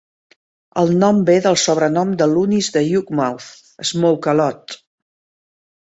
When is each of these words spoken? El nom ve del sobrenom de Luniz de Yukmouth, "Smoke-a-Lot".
El 0.83 0.93
nom 1.03 1.19
ve 1.27 1.35
del 1.47 1.57
sobrenom 1.65 2.15
de 2.21 2.29
Luniz 2.31 2.71
de 2.79 2.83
Yukmouth, 2.87 3.53
"Smoke-a-Lot". 3.91 4.79